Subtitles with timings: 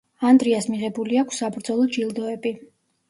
[0.29, 2.55] ანდრიას მიღებული აქვს საბრძოლო ჯილდოები.